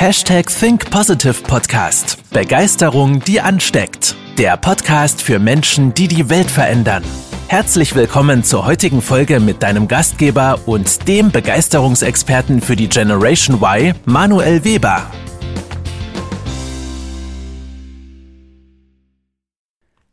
[0.00, 2.30] Hashtag Think Positive Podcast.
[2.30, 4.14] Begeisterung, die ansteckt.
[4.38, 7.02] Der Podcast für Menschen, die die Welt verändern.
[7.48, 13.92] Herzlich willkommen zur heutigen Folge mit deinem Gastgeber und dem Begeisterungsexperten für die Generation Y,
[14.04, 15.10] Manuel Weber.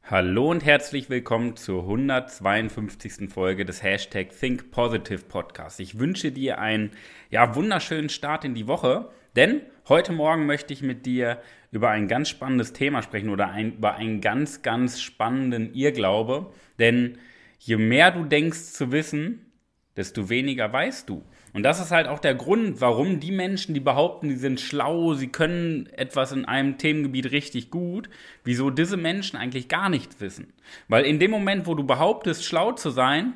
[0.01, 3.29] Hallo und herzlich willkommen zur 152.
[3.31, 5.79] Folge des Hashtag Think Positive Podcast.
[5.79, 6.89] Ich wünsche dir einen
[7.29, 11.39] ja, wunderschönen Start in die Woche, denn heute Morgen möchte ich mit dir
[11.71, 16.51] über ein ganz spannendes Thema sprechen oder ein, über einen ganz, ganz spannenden Irrglaube.
[16.79, 17.17] Denn
[17.59, 19.51] je mehr du denkst zu wissen,
[19.95, 21.23] desto weniger weißt du.
[21.53, 25.13] Und das ist halt auch der Grund, warum die Menschen, die behaupten, die sind schlau,
[25.13, 28.09] sie können etwas in einem Themengebiet richtig gut,
[28.43, 30.51] wieso diese Menschen eigentlich gar nichts wissen.
[30.89, 33.33] Weil in dem Moment, wo du behauptest, schlau zu sein,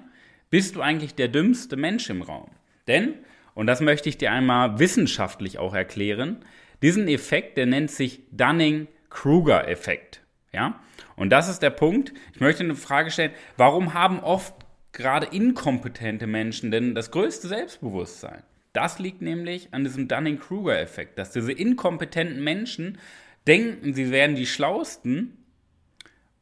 [0.50, 2.50] bist du eigentlich der dümmste Mensch im Raum.
[2.88, 3.14] Denn,
[3.60, 6.38] und das möchte ich dir einmal wissenschaftlich auch erklären,
[6.82, 10.22] diesen Effekt, der nennt sich Dunning-Kruger-Effekt.
[10.54, 10.80] Ja?
[11.18, 12.14] Und das ist der Punkt.
[12.34, 14.56] Ich möchte eine Frage stellen, warum haben oft
[14.94, 18.44] gerade inkompetente Menschen denn das größte Selbstbewusstsein?
[18.72, 22.98] Das liegt nämlich an diesem Dunning-Kruger-Effekt, dass diese inkompetenten Menschen
[23.46, 25.38] denken, sie wären die Schlausten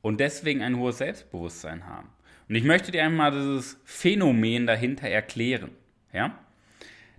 [0.04, 2.10] und deswegen ein hohes Selbstbewusstsein haben.
[2.48, 5.72] Und ich möchte dir einmal dieses Phänomen dahinter erklären.
[6.14, 6.38] Ja?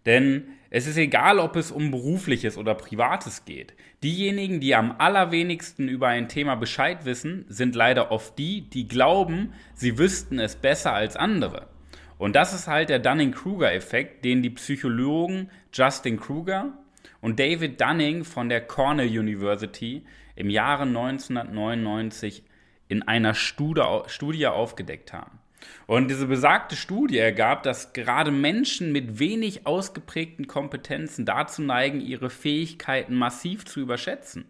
[0.08, 3.74] Denn es ist egal, ob es um berufliches oder privates geht.
[4.02, 9.52] Diejenigen, die am allerwenigsten über ein Thema Bescheid wissen, sind leider oft die, die glauben,
[9.74, 11.68] sie wüssten es besser als andere.
[12.16, 16.72] Und das ist halt der Dunning-Kruger-Effekt, den die Psychologen Justin Kruger
[17.20, 20.06] und David Dunning von der Cornell University
[20.36, 22.44] im Jahre 1999
[22.88, 25.38] in einer Studie aufgedeckt haben.
[25.86, 32.30] Und diese besagte Studie ergab, dass gerade Menschen mit wenig ausgeprägten Kompetenzen dazu neigen, ihre
[32.30, 34.44] Fähigkeiten massiv zu überschätzen.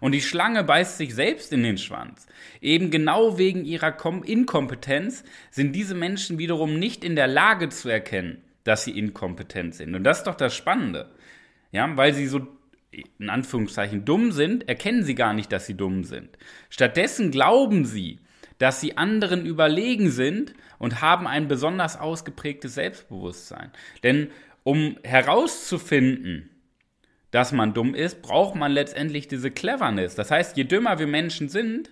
[0.00, 2.26] Und die Schlange beißt sich selbst in den Schwanz.
[2.60, 8.42] Eben genau wegen ihrer Inkompetenz sind diese Menschen wiederum nicht in der Lage zu erkennen,
[8.64, 9.94] dass sie inkompetent sind.
[9.94, 11.10] Und das ist doch das Spannende.
[11.72, 12.46] Ja, weil sie so
[13.18, 16.28] in Anführungszeichen dumm sind, erkennen sie gar nicht, dass sie dumm sind.
[16.68, 18.18] Stattdessen glauben sie,
[18.62, 23.72] dass sie anderen überlegen sind und haben ein besonders ausgeprägtes Selbstbewusstsein.
[24.04, 24.30] Denn
[24.62, 26.48] um herauszufinden,
[27.32, 30.14] dass man dumm ist, braucht man letztendlich diese Cleverness.
[30.14, 31.90] Das heißt, je dümmer wir Menschen sind,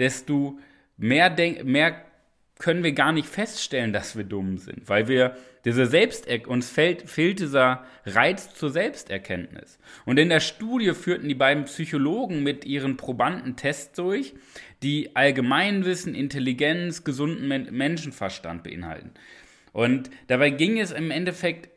[0.00, 0.58] desto
[0.96, 1.30] mehr,
[1.62, 2.04] mehr
[2.60, 7.08] können wir gar nicht feststellen, dass wir dumm sind, weil wir diese Selbst uns fehlt,
[7.10, 9.78] fehlt dieser Reiz zur Selbsterkenntnis.
[10.04, 14.34] Und in der Studie führten die beiden Psychologen mit ihren Probanden Tests durch,
[14.82, 19.10] die Allgemeinwissen, Intelligenz, gesunden Menschenverstand beinhalten.
[19.72, 21.69] Und dabei ging es im Endeffekt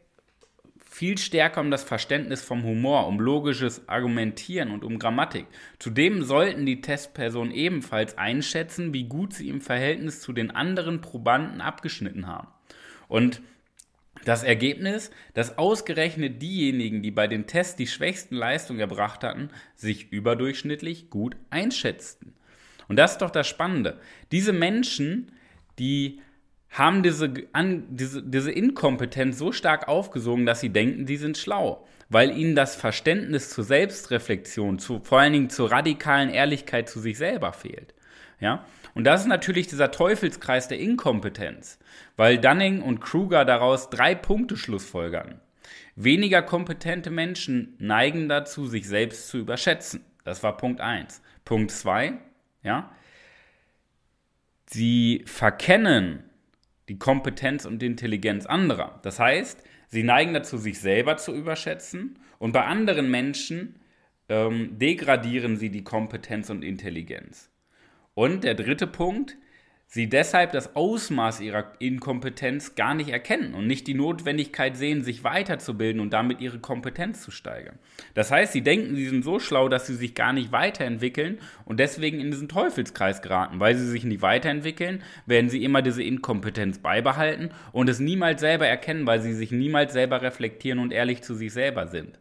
[0.93, 5.47] viel stärker um das Verständnis vom Humor, um logisches Argumentieren und um Grammatik.
[5.79, 11.61] Zudem sollten die Testpersonen ebenfalls einschätzen, wie gut sie im Verhältnis zu den anderen Probanden
[11.61, 12.47] abgeschnitten haben.
[13.07, 13.41] Und
[14.23, 20.11] das Ergebnis, dass ausgerechnet diejenigen, die bei den Tests die schwächsten Leistungen erbracht hatten, sich
[20.11, 22.35] überdurchschnittlich gut einschätzten.
[22.87, 23.99] Und das ist doch das Spannende.
[24.31, 25.31] Diese Menschen,
[25.79, 26.21] die
[26.73, 31.87] haben diese, an, diese, diese Inkompetenz so stark aufgesogen, dass sie denken, die sind schlau,
[32.09, 37.17] weil ihnen das Verständnis zur Selbstreflexion, zu, vor allen Dingen zur radikalen Ehrlichkeit zu sich
[37.17, 37.93] selber fehlt.
[38.39, 38.65] Ja?
[38.95, 41.77] Und das ist natürlich dieser Teufelskreis der Inkompetenz,
[42.17, 45.39] weil Dunning und Kruger daraus drei Punkte schlussfolgern.
[45.95, 50.03] Weniger kompetente Menschen neigen dazu, sich selbst zu überschätzen.
[50.23, 51.21] Das war Punkt 1.
[51.45, 52.13] Punkt 2,
[52.63, 52.91] ja,
[54.65, 56.23] sie verkennen
[56.89, 58.99] die Kompetenz und die Intelligenz anderer.
[59.03, 63.79] Das heißt, sie neigen dazu, sich selber zu überschätzen und bei anderen Menschen
[64.29, 67.49] ähm, degradieren sie die Kompetenz und Intelligenz.
[68.13, 69.37] Und der dritte Punkt,
[69.93, 75.23] sie deshalb das Ausmaß ihrer Inkompetenz gar nicht erkennen und nicht die Notwendigkeit sehen, sich
[75.23, 77.77] weiterzubilden und damit ihre Kompetenz zu steigern.
[78.15, 81.79] Das heißt, sie denken, sie sind so schlau, dass sie sich gar nicht weiterentwickeln und
[81.79, 83.59] deswegen in diesen Teufelskreis geraten.
[83.59, 88.65] Weil sie sich nicht weiterentwickeln, werden sie immer diese Inkompetenz beibehalten und es niemals selber
[88.65, 92.17] erkennen, weil sie sich niemals selber reflektieren und ehrlich zu sich selber sind.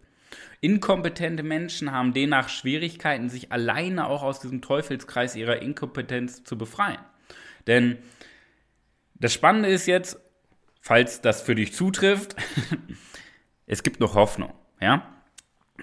[0.61, 6.99] Inkompetente Menschen haben demnach Schwierigkeiten, sich alleine auch aus diesem Teufelskreis ihrer Inkompetenz zu befreien.
[7.67, 7.99] Denn
[9.15, 10.19] das Spannende ist jetzt,
[10.81, 12.37] falls das für dich zutrifft,
[13.67, 15.09] es gibt noch Hoffnung, ja?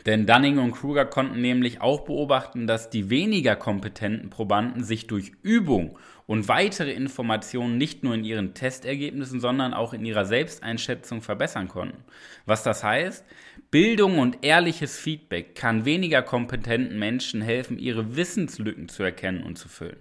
[0.06, 5.34] Denn Dunning und Kruger konnten nämlich auch beobachten, dass die weniger kompetenten Probanden sich durch
[5.42, 5.98] Übung
[6.30, 12.04] und weitere Informationen nicht nur in ihren Testergebnissen, sondern auch in ihrer Selbsteinschätzung verbessern konnten.
[12.46, 13.26] Was das heißt?
[13.72, 19.70] Bildung und ehrliches Feedback kann weniger kompetenten Menschen helfen, ihre Wissenslücken zu erkennen und zu
[19.70, 19.98] füllen.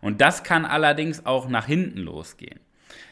[0.00, 2.60] Und das kann allerdings auch nach hinten losgehen.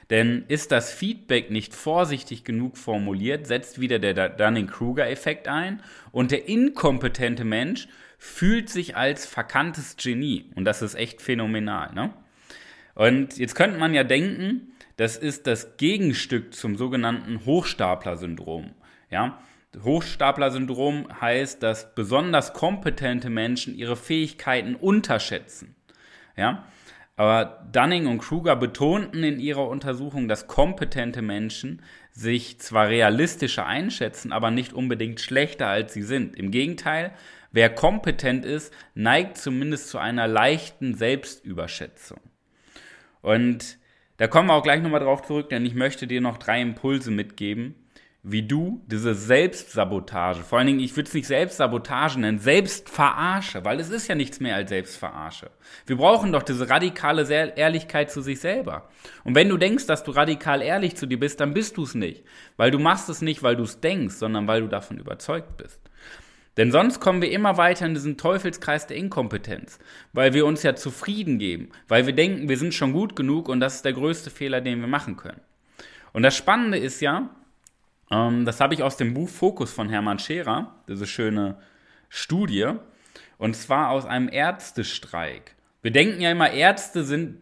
[0.08, 5.82] Denn ist das Feedback nicht vorsichtig genug formuliert, setzt wieder der Dunning-Kruger-Effekt ein
[6.12, 10.50] und der inkompetente Mensch fühlt sich als verkanntes Genie.
[10.54, 11.92] Und das ist echt phänomenal.
[11.92, 12.14] Ne?
[12.94, 18.70] Und jetzt könnte man ja denken, das ist das Gegenstück zum sogenannten Hochstapler-Syndrom.
[19.10, 19.38] Ja?
[19.82, 25.74] Hochstapler-Syndrom heißt, dass besonders kompetente Menschen ihre Fähigkeiten unterschätzen.
[26.36, 26.64] Ja?
[27.16, 34.32] Aber Dunning und Kruger betonten in ihrer Untersuchung, dass kompetente Menschen sich zwar realistischer einschätzen,
[34.32, 36.36] aber nicht unbedingt schlechter als sie sind.
[36.36, 37.12] Im Gegenteil,
[37.52, 42.20] wer kompetent ist, neigt zumindest zu einer leichten Selbstüberschätzung.
[43.24, 43.78] Und
[44.18, 47.10] da kommen wir auch gleich nochmal drauf zurück, denn ich möchte dir noch drei Impulse
[47.10, 47.74] mitgeben,
[48.22, 53.80] wie du diese Selbstsabotage, vor allen Dingen, ich würde es nicht Selbstsabotage nennen, Selbstverarsche, weil
[53.80, 55.50] es ist ja nichts mehr als Selbstverarsche.
[55.86, 57.26] Wir brauchen doch diese radikale
[57.56, 58.90] Ehrlichkeit zu sich selber.
[59.24, 61.94] Und wenn du denkst, dass du radikal ehrlich zu dir bist, dann bist du es
[61.94, 62.24] nicht,
[62.58, 65.80] weil du machst es nicht, weil du es denkst, sondern weil du davon überzeugt bist.
[66.56, 69.78] Denn sonst kommen wir immer weiter in diesen Teufelskreis der Inkompetenz,
[70.12, 73.60] weil wir uns ja zufrieden geben, weil wir denken, wir sind schon gut genug und
[73.60, 75.40] das ist der größte Fehler, den wir machen können.
[76.12, 77.30] Und das Spannende ist ja,
[78.10, 81.58] ähm, das habe ich aus dem Buch Fokus von Hermann Scherer, diese schöne
[82.08, 82.70] Studie,
[83.38, 85.56] und zwar aus einem Ärztestreik.
[85.82, 87.40] Wir denken ja immer, Ärzte sind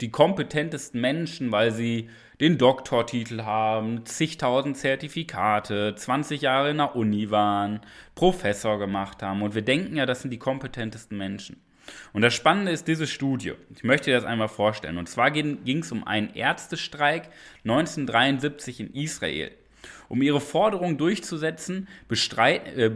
[0.00, 2.08] die kompetentesten Menschen, weil sie
[2.42, 7.82] den Doktortitel haben, zigtausend Zertifikate, 20 Jahre in der Uni waren,
[8.16, 9.42] Professor gemacht haben.
[9.42, 11.62] Und wir denken ja, das sind die kompetentesten Menschen.
[12.12, 13.52] Und das Spannende ist diese Studie.
[13.76, 14.98] Ich möchte dir das einmal vorstellen.
[14.98, 17.30] Und zwar ging es um einen Ärztestreik
[17.64, 19.52] 1973 in Israel.
[20.08, 22.90] Um ihre Forderung durchzusetzen, äh,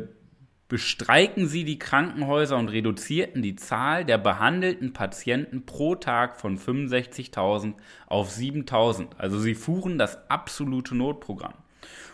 [0.68, 7.74] bestreiken sie die Krankenhäuser und reduzierten die Zahl der behandelten Patienten pro Tag von 65.000
[8.06, 9.08] auf 7.000.
[9.16, 11.54] Also sie fuhren das absolute Notprogramm.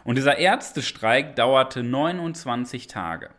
[0.05, 3.31] Und dieser Ärztestreik dauerte 29 Tage.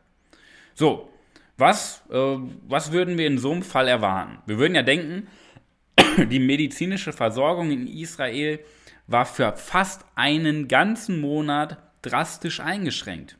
[0.73, 1.09] So,
[1.57, 2.37] was, äh,
[2.67, 4.39] was würden wir in so einem Fall erwarten?
[4.47, 5.27] Wir würden ja denken,
[6.29, 8.59] die medizinische Versorgung in Israel
[9.05, 13.37] war für fast einen ganzen Monat drastisch eingeschränkt.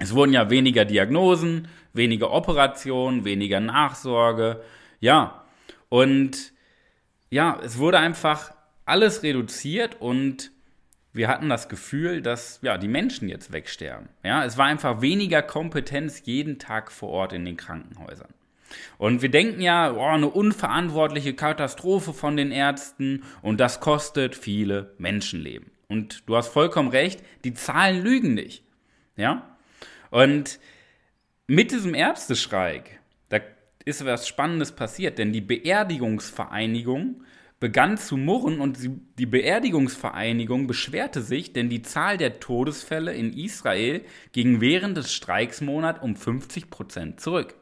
[0.00, 4.62] Es wurden ja weniger Diagnosen, weniger Operationen, weniger Nachsorge,
[4.98, 5.44] ja.
[5.88, 6.52] Und
[7.30, 8.52] ja, es wurde einfach
[8.86, 10.50] alles reduziert und
[11.12, 14.08] wir hatten das Gefühl, dass ja, die Menschen jetzt wegsterben.
[14.22, 18.32] Ja, es war einfach weniger Kompetenz jeden Tag vor Ort in den Krankenhäusern.
[18.98, 24.94] Und wir denken ja, oh, eine unverantwortliche Katastrophe von den Ärzten und das kostet viele
[24.98, 25.70] Menschenleben.
[25.88, 28.62] Und du hast vollkommen recht, die Zahlen lügen nicht.
[29.16, 29.49] Ja?
[30.10, 30.58] Und
[31.46, 33.38] mit diesem Ärztestreik, da
[33.84, 37.24] ist was Spannendes passiert, denn die Beerdigungsvereinigung
[37.60, 38.78] begann zu murren und
[39.18, 44.02] die Beerdigungsvereinigung beschwerte sich, denn die Zahl der Todesfälle in Israel
[44.32, 47.54] ging während des Streiksmonats um 50 Prozent zurück.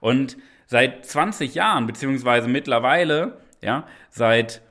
[0.00, 4.62] Und seit 20 Jahren, beziehungsweise mittlerweile, ja, seit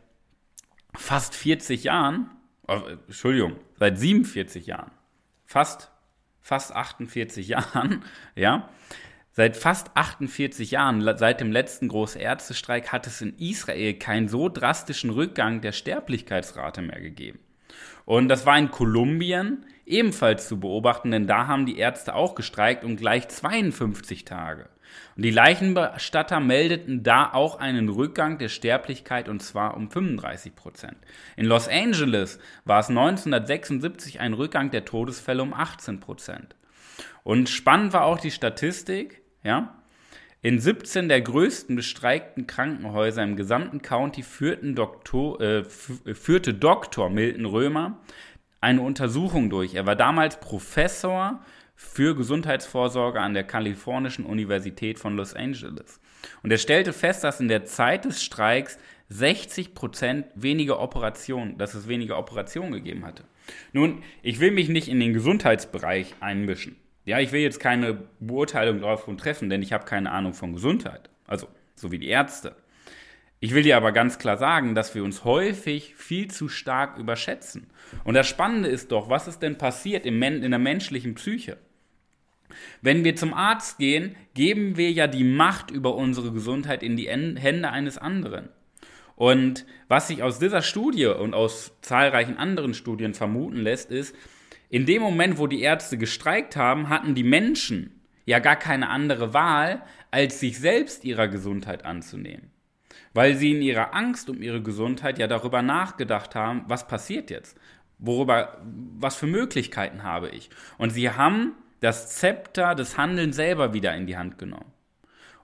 [0.96, 2.32] fast 40 Jahren,
[2.68, 4.92] äh, Entschuldigung, seit 47 Jahren,
[5.46, 5.92] fast,
[6.46, 8.70] fast 48 Jahren, ja,
[9.38, 15.10] Seit fast 48 Jahren, seit dem letzten Großärztestreik, hat es in Israel keinen so drastischen
[15.10, 17.40] Rückgang der Sterblichkeitsrate mehr gegeben.
[18.06, 22.86] Und das war in Kolumbien ebenfalls zu beobachten, denn da haben die Ärzte auch gestreikt
[22.86, 24.70] und gleich 52 Tage.
[25.16, 30.98] Und die Leichenbestatter meldeten da auch einen Rückgang der Sterblichkeit und zwar um 35 Prozent.
[31.36, 36.56] In Los Angeles war es 1976 ein Rückgang der Todesfälle um 18 Prozent.
[37.24, 39.76] Und spannend war auch die Statistik, ja.
[40.42, 44.24] In 17 der größten bestreikten Krankenhäuser im gesamten County
[44.76, 47.10] Doktor, äh, führte Dr.
[47.10, 47.98] Milton Römer
[48.62, 49.74] eine Untersuchung durch.
[49.74, 51.44] Er war damals Professor
[51.76, 56.00] für Gesundheitsvorsorge an der Kalifornischen Universität von Los Angeles.
[56.42, 58.78] Und er stellte fest, dass in der Zeit des Streiks
[59.10, 63.24] 60 Prozent weniger Operationen, dass es weniger Operationen gegeben hatte.
[63.74, 66.78] Nun, ich will mich nicht in den Gesundheitsbereich einmischen.
[67.06, 71.10] Ja, ich will jetzt keine Beurteilung davon treffen, denn ich habe keine Ahnung von Gesundheit.
[71.28, 72.56] Also, so wie die Ärzte.
[73.40, 77.68] Ich will dir aber ganz klar sagen, dass wir uns häufig viel zu stark überschätzen.
[78.04, 81.58] Und das Spannende ist doch, was ist denn passiert in der menschlichen Psyche?
[82.82, 87.08] Wenn wir zum Arzt gehen, geben wir ja die Macht über unsere Gesundheit in die
[87.08, 88.50] Hände eines anderen.
[89.16, 94.16] Und was sich aus dieser Studie und aus zahlreichen anderen Studien vermuten lässt, ist,
[94.70, 99.34] in dem Moment, wo die Ärzte gestreikt haben, hatten die Menschen ja gar keine andere
[99.34, 102.52] Wahl, als sich selbst ihrer Gesundheit anzunehmen.
[103.14, 107.58] Weil sie in ihrer Angst um ihre Gesundheit ja darüber nachgedacht haben, was passiert jetzt?
[108.00, 108.62] Worüber,
[108.98, 110.50] was für Möglichkeiten habe ich?
[110.78, 114.72] Und sie haben das Zepter des Handelns selber wieder in die Hand genommen.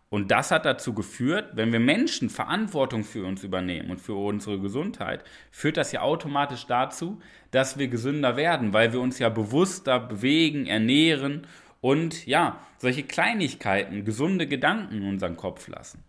[0.10, 4.60] Und das hat dazu geführt, wenn wir Menschen Verantwortung für uns übernehmen und für unsere
[4.60, 7.22] Gesundheit, führt das ja automatisch dazu,
[7.52, 11.48] dass wir gesünder werden, weil wir uns ja bewusster bewegen, ernähren
[11.80, 16.04] und ja, solche Kleinigkeiten, gesunde Gedanken in unseren Kopf lassen.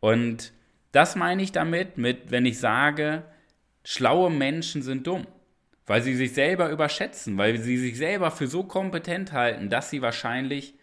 [0.00, 0.54] Und
[0.92, 3.22] das meine ich damit, mit, wenn ich sage,
[3.84, 5.26] schlaue Menschen sind dumm,
[5.90, 10.02] weil sie sich selber überschätzen, weil sie sich selber für so kompetent halten, dass sie
[10.02, 10.74] wahrscheinlich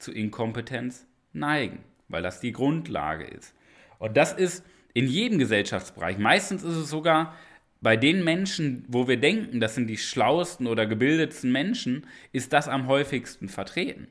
[0.00, 3.54] zu Inkompetenz neigen, weil das die Grundlage ist.
[4.00, 6.18] Und das ist in jedem Gesellschaftsbereich.
[6.18, 7.36] Meistens ist es sogar
[7.80, 12.66] bei den Menschen, wo wir denken, das sind die schlauesten oder gebildetsten Menschen, ist das
[12.66, 14.08] am häufigsten vertreten.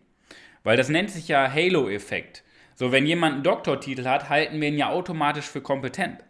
[0.63, 2.45] Weil das nennt sich ja Halo-Effekt.
[2.73, 6.23] So, wenn jemand einen Doktortitel hat, halten wir ihn ja automatisch für kompetent.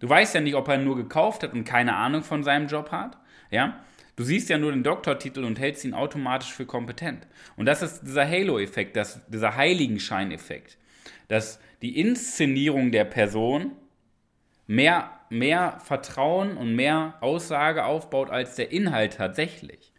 [0.00, 2.92] Du weißt ja nicht, ob er nur gekauft hat und keine Ahnung von seinem Job
[2.92, 3.18] hat.
[3.50, 3.84] Ja?
[4.16, 7.26] Du siehst ja nur den Doktortitel und hältst ihn automatisch für kompetent.
[7.56, 10.76] Und das ist dieser Halo-Effekt, dieser Heiligenschein-Effekt,
[11.28, 13.72] dass die Inszenierung der Person
[14.66, 19.92] mehr, mehr Vertrauen und mehr Aussage aufbaut als der Inhalt tatsächlich.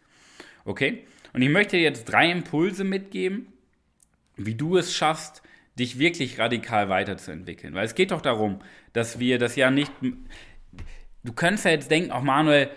[0.64, 1.04] Okay?
[1.32, 3.52] Und ich möchte dir jetzt drei Impulse mitgeben,
[4.36, 5.42] wie du es schaffst,
[5.78, 7.74] dich wirklich radikal weiterzuentwickeln.
[7.74, 8.60] Weil es geht doch darum,
[8.92, 9.92] dass wir das ja nicht.
[11.24, 12.70] Du könntest ja jetzt denken, auch Manuel,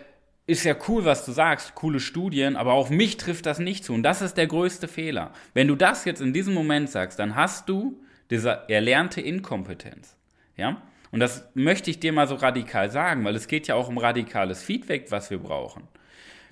[0.45, 3.93] ist ja cool, was du sagst, coole Studien, aber auf mich trifft das nicht zu.
[3.93, 5.31] Und das ist der größte Fehler.
[5.53, 10.17] Wenn du das jetzt in diesem Moment sagst, dann hast du diese erlernte Inkompetenz.
[10.57, 10.81] Ja?
[11.11, 13.97] Und das möchte ich dir mal so radikal sagen, weil es geht ja auch um
[13.97, 15.87] radikales Feedback, was wir brauchen.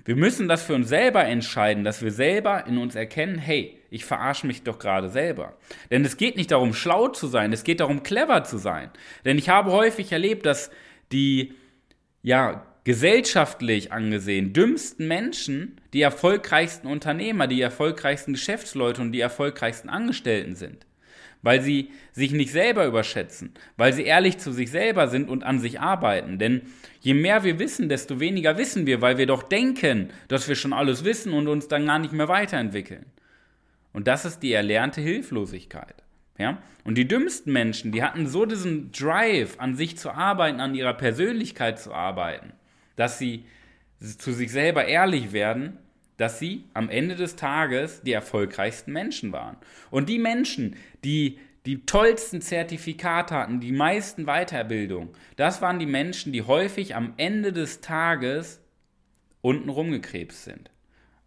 [0.06, 4.06] Wir müssen das für uns selber entscheiden, dass wir selber in uns erkennen, hey, ich
[4.06, 5.58] verarsche mich doch gerade selber.
[5.92, 8.90] Denn es geht nicht darum, schlau zu sein, es geht darum, clever zu sein.
[9.26, 10.72] Denn ich habe häufig erlebt, dass
[11.12, 11.54] die,
[12.24, 20.56] ja, gesellschaftlich angesehen dümmsten Menschen die erfolgreichsten Unternehmer, die erfolgreichsten Geschäftsleute und die erfolgreichsten Angestellten
[20.56, 20.86] sind.
[21.44, 25.60] Weil sie sich nicht selber überschätzen, weil sie ehrlich zu sich selber sind und an
[25.60, 26.38] sich arbeiten.
[26.38, 26.62] Denn
[27.00, 30.74] je mehr wir wissen, desto weniger wissen wir, weil wir doch denken, dass wir schon
[30.74, 33.06] alles wissen und uns dann gar nicht mehr weiterentwickeln.
[33.92, 35.96] Und das ist die erlernte Hilflosigkeit.
[36.38, 36.60] Ja?
[36.84, 40.94] Und die dümmsten Menschen, die hatten so diesen Drive, an sich zu arbeiten, an ihrer
[40.94, 42.54] Persönlichkeit zu arbeiten,
[42.96, 43.46] dass sie
[44.00, 45.78] zu sich selber ehrlich werden,
[46.18, 49.58] dass sie am Ende des Tages die erfolgreichsten Menschen waren.
[49.90, 56.32] Und die Menschen, die die tollsten Zertifikate hatten, die meisten Weiterbildung, das waren die Menschen,
[56.32, 58.62] die häufig am Ende des Tages
[59.42, 60.72] unten rumgekrebst sind.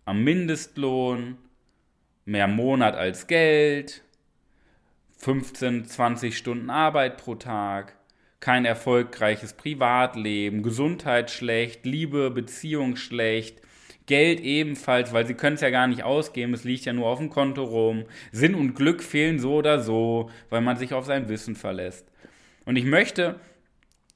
[0.05, 1.39] Am Mindestlohn,
[2.25, 4.03] mehr Monat als Geld,
[5.19, 7.97] 15, 20 Stunden Arbeit pro Tag,
[8.45, 13.63] kein erfolgreiches Privatleben, Gesundheit schlecht, Liebe, Beziehung schlecht,
[14.05, 17.21] Geld ebenfalls, weil sie können es ja gar nicht ausgeben, es liegt ja nur auf
[17.21, 18.05] dem Konto rum.
[18.33, 22.07] Sinn und Glück fehlen so oder so, weil man sich auf sein Wissen verlässt.
[22.67, 23.41] Und ich möchte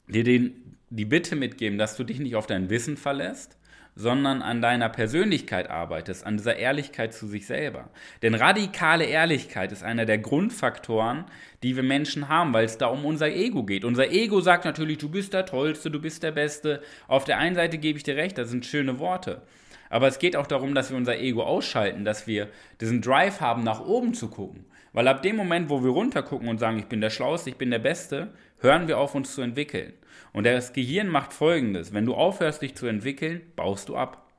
[0.09, 3.58] dir den, die Bitte mitgeben, dass du dich nicht auf dein Wissen verlässt,
[3.99, 7.91] sondern an deiner Persönlichkeit arbeitest, an dieser Ehrlichkeit zu sich selber.
[8.23, 11.25] Denn radikale Ehrlichkeit ist einer der Grundfaktoren,
[11.65, 13.85] die wir Menschen haben, weil es da um unser Ego geht.
[13.85, 16.81] Unser Ego sagt natürlich, du bist der Tollste, du bist der Beste.
[17.09, 19.43] Auf der einen Seite gebe ich dir recht, das sind schöne Worte.
[19.91, 22.49] Aber es geht auch darum, dass wir unser Ego ausschalten, dass wir
[22.81, 24.67] diesen Drive haben, nach oben zu gucken.
[24.93, 27.71] Weil ab dem Moment, wo wir runtergucken und sagen, ich bin der Schlauste, ich bin
[27.71, 29.93] der Beste, hören wir auf, uns zu entwickeln.
[30.33, 34.31] Und das Gehirn macht folgendes: Wenn du aufhörst, dich zu entwickeln, baust du ab.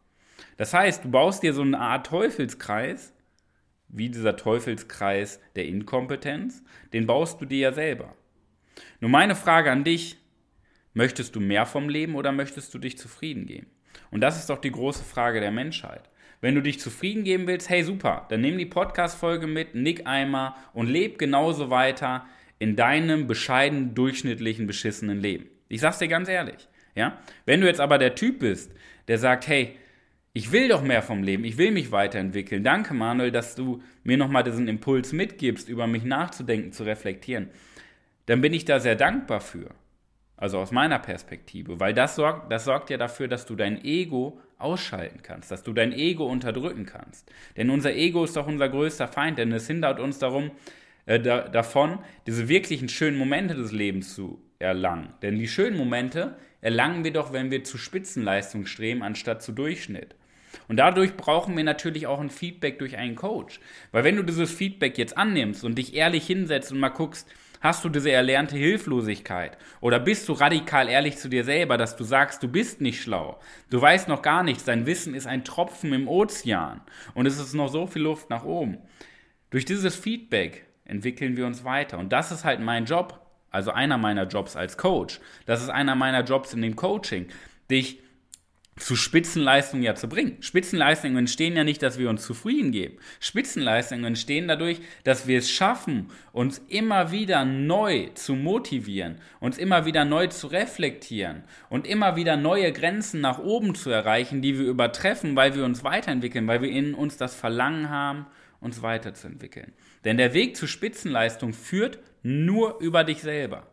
[0.58, 3.14] Das heißt, du baust dir so eine Art Teufelskreis,
[3.88, 6.64] wie dieser Teufelskreis der Inkompetenz,
[6.94, 8.16] den baust du dir ja selber.
[9.00, 10.18] Nur meine Frage an dich:
[10.94, 13.68] Möchtest du mehr vom Leben oder möchtest du dich zufrieden geben?
[14.12, 16.10] Und das ist doch die große Frage der Menschheit.
[16.42, 20.54] Wenn du dich zufrieden geben willst, hey super, dann nimm die Podcast-Folge mit, nick einmal
[20.74, 22.26] und leb genauso weiter
[22.60, 25.50] in deinem bescheidenen, durchschnittlichen, beschissenen Leben.
[25.68, 26.68] Ich sag's dir ganz ehrlich.
[26.96, 27.18] Ja?
[27.46, 28.72] Wenn du jetzt aber der Typ bist,
[29.08, 29.76] der sagt, hey,
[30.34, 32.64] ich will doch mehr vom Leben, ich will mich weiterentwickeln.
[32.64, 37.50] Danke, Manuel, dass du mir nochmal diesen Impuls mitgibst, über mich nachzudenken, zu reflektieren.
[38.28, 39.72] Dann bin ich da sehr dankbar für.
[40.40, 44.40] Also aus meiner Perspektive, weil das sorgt, das sorgt ja dafür, dass du dein Ego
[44.58, 47.30] ausschalten kannst, dass du dein Ego unterdrücken kannst.
[47.58, 50.52] Denn unser Ego ist doch unser größter Feind, denn es hindert uns darum,
[51.06, 55.14] äh, da, davon, diese wirklichen schönen Momente des Lebens zu erlangen.
[55.22, 60.16] Denn die schönen Momente erlangen wir doch, wenn wir zu Spitzenleistung streben, anstatt zu Durchschnitt.
[60.70, 63.60] Und dadurch brauchen wir natürlich auch ein Feedback durch einen Coach.
[63.92, 67.30] Weil wenn du dieses Feedback jetzt annimmst und dich ehrlich hinsetzt und mal guckst,
[67.62, 69.58] hast du diese erlernte Hilflosigkeit?
[69.82, 73.40] Oder bist du radikal ehrlich zu dir selber, dass du sagst, du bist nicht schlau?
[73.70, 76.82] Du weißt noch gar nichts, dein Wissen ist ein Tropfen im Ozean
[77.14, 78.78] und es ist noch so viel Luft nach oben.
[79.50, 83.20] Durch dieses Feedback entwickeln wir uns weiter und das ist halt mein Job,
[83.52, 85.20] also einer meiner Jobs als Coach.
[85.46, 87.28] Das ist einer meiner Jobs in dem Coaching,
[87.70, 88.00] dich
[88.80, 90.38] zu Spitzenleistungen ja zu bringen.
[90.42, 92.98] Spitzenleistungen entstehen ja nicht, dass wir uns zufrieden geben.
[93.20, 99.86] Spitzenleistungen entstehen dadurch, dass wir es schaffen, uns immer wieder neu zu motivieren, uns immer
[99.86, 104.66] wieder neu zu reflektieren und immer wieder neue Grenzen nach oben zu erreichen, die wir
[104.66, 108.26] übertreffen, weil wir uns weiterentwickeln, weil wir in uns das Verlangen haben,
[108.62, 109.74] uns weiterzuentwickeln.
[110.06, 113.68] Denn der Weg zu Spitzenleistung führt nur über dich selber.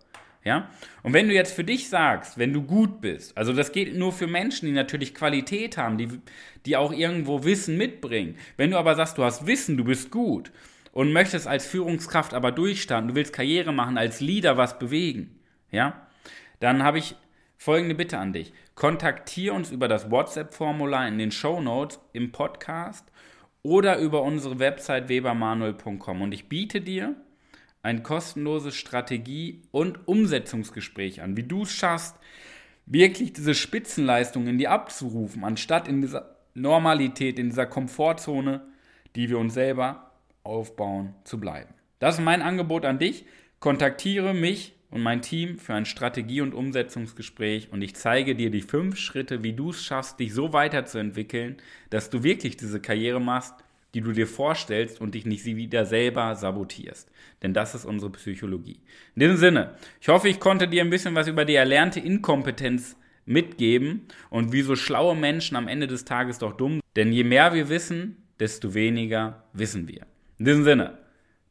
[0.47, 0.71] Ja?
[1.03, 4.13] Und wenn du jetzt für dich sagst, wenn du gut bist, also das geht nur
[4.13, 6.09] für Menschen, die natürlich Qualität haben, die,
[6.67, 8.37] die auch irgendwo Wissen mitbringen.
[8.57, 10.53] Wenn du aber sagst, du hast Wissen, du bist gut
[10.93, 15.37] und möchtest als Führungskraft aber durchstanden, du willst Karriere machen, als Leader was bewegen,
[15.73, 16.07] ja,
[16.61, 17.17] dann habe ich
[17.57, 18.53] folgende Bitte an dich.
[18.77, 23.11] Kontaktiere uns über das WhatsApp-Formular in den Show Notes im Podcast
[23.65, 27.17] oder über unsere Website webermanuel.com und ich biete dir
[27.87, 32.17] ein kostenloses Strategie- und Umsetzungsgespräch an, wie du es schaffst,
[32.85, 38.67] wirklich diese Spitzenleistung in dir abzurufen, anstatt in dieser Normalität, in dieser Komfortzone,
[39.15, 40.11] die wir uns selber
[40.43, 41.75] aufbauen, zu bleiben.
[42.01, 43.25] Das ist mein Angebot an dich.
[43.61, 48.63] Kontaktiere mich und mein Team für ein Strategie- und Umsetzungsgespräch und ich zeige dir die
[48.63, 51.57] fünf Schritte, wie du es schaffst, dich so weiterzuentwickeln,
[51.91, 53.55] dass du wirklich diese Karriere machst,
[53.95, 57.11] die du dir vorstellst und dich nicht sie wieder selber sabotierst.
[57.43, 58.81] Denn das ist unsere Psychologie.
[59.15, 62.97] In diesem Sinne, ich hoffe, ich konnte dir ein bisschen was über die erlernte Inkompetenz
[63.25, 66.81] mitgeben und wie so schlaue Menschen am Ende des Tages doch dumm.
[66.95, 70.07] Denn je mehr wir wissen, desto weniger wissen wir.
[70.39, 70.99] In diesem Sinne,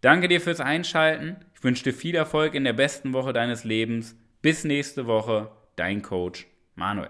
[0.02, 1.38] danke dir fürs Einschalten.
[1.54, 4.16] Ich wünsche dir viel Erfolg in der besten Woche deines Lebens.
[4.42, 7.10] Bis nächste Woche, dein Coach Manuel.